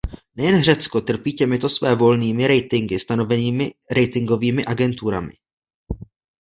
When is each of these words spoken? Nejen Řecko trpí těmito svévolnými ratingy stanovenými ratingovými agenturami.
Nejen 0.35 0.63
Řecko 0.63 1.01
trpí 1.01 1.33
těmito 1.33 1.69
svévolnými 1.69 2.47
ratingy 2.47 2.99
stanovenými 2.99 3.71
ratingovými 3.95 4.65
agenturami. 4.65 5.33